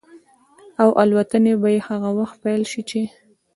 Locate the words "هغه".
1.87-2.09